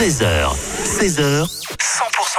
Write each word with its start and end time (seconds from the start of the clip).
13h, 0.00 0.56
16h, 0.82 1.44
100% 1.44 1.76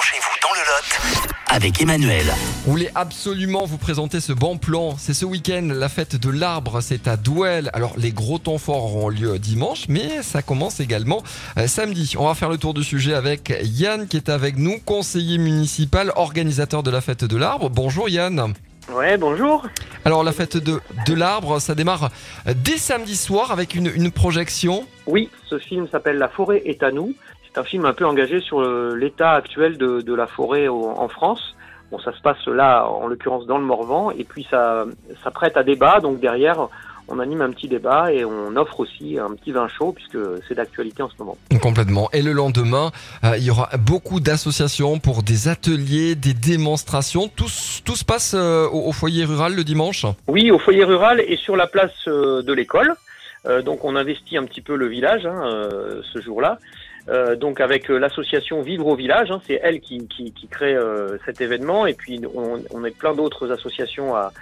chez 0.00 0.16
vous 0.20 0.36
dans 0.40 0.54
le 0.54 0.60
Lot 0.60 1.28
avec 1.48 1.82
Emmanuel. 1.82 2.24
Vous 2.64 2.70
voulez 2.70 2.88
absolument 2.94 3.64
vous 3.64 3.78
présenter 3.78 4.20
ce 4.20 4.32
bon 4.32 4.58
plan. 4.58 4.94
C'est 4.96 5.12
ce 5.12 5.24
week-end, 5.24 5.68
la 5.72 5.88
fête 5.88 6.14
de 6.14 6.30
l'arbre, 6.30 6.80
c'est 6.80 7.08
à 7.08 7.16
Douel. 7.16 7.70
Alors 7.72 7.94
les 7.96 8.12
gros 8.12 8.38
temps 8.38 8.58
forts 8.58 8.84
auront 8.84 9.08
lieu 9.08 9.40
dimanche, 9.40 9.86
mais 9.88 10.22
ça 10.22 10.40
commence 10.40 10.78
également 10.78 11.24
euh, 11.58 11.66
samedi. 11.66 12.14
On 12.16 12.28
va 12.28 12.36
faire 12.36 12.48
le 12.48 12.58
tour 12.58 12.74
du 12.74 12.84
sujet 12.84 13.14
avec 13.14 13.52
Yann 13.64 14.06
qui 14.06 14.18
est 14.18 14.28
avec 14.28 14.56
nous, 14.56 14.78
conseiller 14.78 15.38
municipal, 15.38 16.12
organisateur 16.14 16.84
de 16.84 16.92
la 16.92 17.00
fête 17.00 17.24
de 17.24 17.36
l'arbre. 17.36 17.70
Bonjour 17.70 18.08
Yann. 18.08 18.54
Ouais, 18.94 19.18
bonjour. 19.18 19.66
Alors 20.04 20.22
la 20.22 20.30
fête 20.30 20.58
de, 20.58 20.80
de 21.06 21.12
l'arbre, 21.12 21.58
ça 21.58 21.74
démarre 21.74 22.10
euh, 22.46 22.54
dès 22.54 22.78
samedi 22.78 23.16
soir 23.16 23.50
avec 23.50 23.74
une, 23.74 23.90
une 23.92 24.12
projection. 24.12 24.86
Oui, 25.06 25.28
ce 25.50 25.58
film 25.58 25.88
s'appelle 25.90 26.18
La 26.18 26.28
forêt 26.28 26.62
est 26.64 26.84
à 26.84 26.92
nous. 26.92 27.16
Un 27.58 27.64
film 27.64 27.84
un 27.84 27.92
peu 27.92 28.06
engagé 28.06 28.40
sur 28.40 28.60
l'état 28.94 29.32
actuel 29.32 29.76
de, 29.78 30.00
de 30.00 30.14
la 30.14 30.26
forêt 30.26 30.68
au- 30.68 30.90
en 30.96 31.08
France. 31.08 31.42
Bon, 31.90 31.98
ça 31.98 32.12
se 32.12 32.20
passe 32.20 32.46
là, 32.46 32.86
en 32.86 33.06
l'occurrence 33.08 33.46
dans 33.46 33.58
le 33.58 33.64
Morvan, 33.64 34.10
et 34.12 34.24
puis 34.24 34.46
ça, 34.50 34.84
ça 35.24 35.30
prête 35.30 35.56
à 35.56 35.62
débat. 35.62 36.00
Donc 36.00 36.20
derrière, 36.20 36.68
on 37.08 37.18
anime 37.18 37.40
un 37.40 37.50
petit 37.50 37.66
débat 37.66 38.12
et 38.12 38.24
on 38.24 38.54
offre 38.56 38.80
aussi 38.80 39.18
un 39.18 39.34
petit 39.34 39.52
vin 39.52 39.66
chaud 39.68 39.92
puisque 39.92 40.18
c'est 40.46 40.54
d'actualité 40.54 41.02
en 41.02 41.08
ce 41.08 41.14
moment. 41.18 41.36
Complètement. 41.62 42.10
Et 42.12 42.20
le 42.20 42.32
lendemain, 42.32 42.92
euh, 43.24 43.38
il 43.38 43.44
y 43.44 43.50
aura 43.50 43.70
beaucoup 43.78 44.20
d'associations 44.20 44.98
pour 44.98 45.22
des 45.22 45.48
ateliers, 45.48 46.14
des 46.14 46.34
démonstrations. 46.34 47.28
Tout, 47.28 47.48
se 47.48 48.04
passe 48.04 48.34
euh, 48.36 48.68
au, 48.68 48.88
au 48.88 48.92
foyer 48.92 49.24
rural 49.24 49.54
le 49.56 49.64
dimanche? 49.64 50.04
Oui, 50.26 50.50
au 50.50 50.58
foyer 50.58 50.84
rural 50.84 51.20
et 51.26 51.36
sur 51.36 51.56
la 51.56 51.66
place 51.66 51.90
euh, 52.06 52.42
de 52.42 52.52
l'école. 52.52 52.94
Donc 53.64 53.84
on 53.84 53.96
investit 53.96 54.36
un 54.36 54.44
petit 54.44 54.60
peu 54.60 54.76
le 54.76 54.88
village 54.88 55.24
hein, 55.24 55.40
ce 56.12 56.20
jour-là. 56.20 56.58
Euh, 57.08 57.36
donc 57.36 57.60
avec 57.60 57.90
euh, 57.90 57.98
l'association 57.98 58.60
Vivre 58.60 58.86
au 58.86 58.94
village, 58.94 59.30
hein, 59.30 59.40
c'est 59.46 59.58
elle 59.62 59.80
qui, 59.80 60.06
crée 60.50 60.74
euh, 60.74 61.16
cet 61.24 61.40
événement 61.40 61.86
et 61.86 61.94
puis 61.94 62.20
on, 62.34 62.62
on 62.70 62.84
est 62.84 62.96
plein 62.96 63.14
d'autres 63.14 63.50
associations 63.50 64.14
à, 64.14 64.32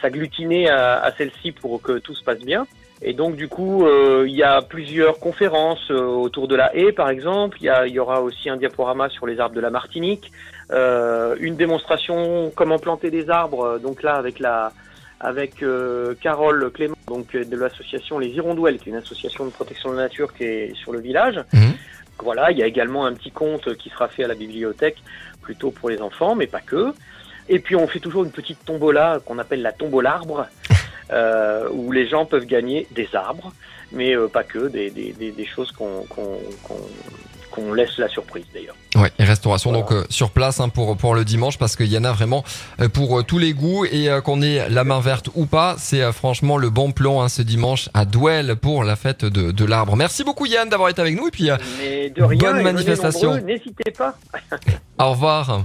s'agglutiner 0.00 0.70
à, 0.70 1.12
celle-ci 1.18 1.52
pour 1.52 1.82
que 1.82 1.98
tout 1.98 2.14
se 2.14 2.24
passe 2.24 2.38
bien. 2.38 2.66
Et 3.02 3.12
donc 3.12 3.36
du 3.36 3.48
coup, 3.48 3.86
il 4.24 4.34
y 4.34 4.42
a 4.42 4.62
plusieurs 4.62 5.18
conférences 5.18 5.90
autour 5.90 6.48
de 6.48 6.56
la 6.56 6.74
haie, 6.74 6.92
par 6.92 7.10
exemple. 7.10 7.58
Il 7.60 7.66
y, 7.66 7.88
il 7.88 7.92
y 7.92 7.98
aura 7.98 8.22
aussi 8.22 8.48
un 8.48 8.56
diaporama 8.56 9.10
sur 9.10 9.26
les 9.26 9.40
arbres 9.40 9.56
de 9.56 9.60
la 9.60 9.68
Martinique, 9.68 10.32
une 10.70 11.56
démonstration 11.56 12.50
comment 12.54 12.78
planter 12.78 13.10
des 13.10 13.28
arbres. 13.28 13.78
Donc 13.78 14.02
là, 14.02 14.14
avec 14.14 14.38
la 14.38 14.72
avec 15.20 15.62
euh, 15.62 16.14
Carole 16.20 16.70
Clément, 16.72 16.96
donc 17.06 17.34
euh, 17.34 17.44
de 17.44 17.56
l'association 17.56 18.18
Les 18.18 18.28
Hirondouelles, 18.28 18.78
qui 18.78 18.88
est 18.88 18.92
une 18.92 18.98
association 18.98 19.44
de 19.44 19.50
protection 19.50 19.90
de 19.90 19.96
la 19.96 20.02
nature 20.02 20.32
qui 20.32 20.44
est 20.44 20.74
sur 20.76 20.92
le 20.92 21.00
village. 21.00 21.40
Mhm. 21.52 21.74
Voilà, 22.20 22.50
il 22.50 22.58
y 22.58 22.62
a 22.62 22.66
également 22.66 23.06
un 23.06 23.14
petit 23.14 23.30
conte 23.30 23.74
qui 23.76 23.90
sera 23.90 24.08
fait 24.08 24.24
à 24.24 24.28
la 24.28 24.34
bibliothèque, 24.34 24.96
plutôt 25.42 25.70
pour 25.70 25.88
les 25.88 26.00
enfants, 26.00 26.34
mais 26.34 26.46
pas 26.46 26.60
que. 26.60 26.92
Et 27.48 27.60
puis 27.60 27.76
on 27.76 27.86
fait 27.86 28.00
toujours 28.00 28.24
une 28.24 28.30
petite 28.30 28.64
tombola 28.64 29.20
qu'on 29.24 29.38
appelle 29.38 29.62
la 29.62 29.72
tombola 29.72 30.14
arbre, 30.14 30.46
euh, 31.12 31.68
où 31.72 31.92
les 31.92 32.08
gens 32.08 32.26
peuvent 32.26 32.46
gagner 32.46 32.86
des 32.90 33.08
arbres, 33.14 33.52
mais 33.92 34.16
euh, 34.16 34.28
pas 34.28 34.44
que, 34.44 34.68
des, 34.68 34.90
des, 34.90 35.12
des, 35.12 35.32
des 35.32 35.46
choses 35.46 35.72
qu'on 35.72 36.04
qu'on 36.08 36.38
qu'on 37.50 37.72
laisse 37.72 37.96
la 37.98 38.08
surprise 38.08 38.44
d'ailleurs. 38.54 38.74
Ouais, 38.96 39.12
et 39.18 39.24
restauration 39.24 39.70
Voilà. 39.70 39.84
donc 39.84 39.92
euh, 39.92 40.04
sur 40.10 40.30
place 40.30 40.60
hein, 40.60 40.68
pour 40.68 40.96
pour 40.96 41.14
le 41.14 41.24
dimanche 41.24 41.58
parce 41.58 41.76
qu'il 41.76 41.86
y 41.92 41.98
en 41.98 42.04
a 42.04 42.12
vraiment 42.12 42.42
euh, 42.80 42.88
pour 42.88 43.18
euh, 43.18 43.22
tous 43.22 43.38
les 43.38 43.52
goûts 43.52 43.84
et 43.84 44.08
euh, 44.08 44.20
qu'on 44.20 44.40
ait 44.42 44.68
la 44.70 44.84
main 44.84 45.00
verte 45.00 45.28
ou 45.34 45.46
pas, 45.46 45.76
c'est 45.78 46.02
euh, 46.02 46.12
franchement 46.12 46.56
le 46.56 46.70
bon 46.70 46.92
plan 46.92 47.20
hein, 47.22 47.28
ce 47.28 47.42
dimanche 47.42 47.88
à 47.94 48.04
Douel 48.04 48.56
pour 48.56 48.84
la 48.84 48.96
fête 48.96 49.24
de, 49.24 49.50
de 49.52 49.64
l'arbre. 49.64 49.94
Merci 49.96 50.24
beaucoup 50.24 50.46
Yann 50.46 50.68
d'avoir 50.68 50.88
été 50.88 51.00
avec 51.00 51.16
nous 51.16 51.28
et 51.28 51.30
puis 51.30 51.50
euh, 51.50 51.56
Mais 51.78 52.10
de 52.10 52.22
rien, 52.22 52.38
Bonne 52.52 52.62
manifestation. 52.62 53.36
n'hésitez 53.38 53.90
pas. 53.90 54.16
au 54.98 55.10
revoir. 55.10 55.64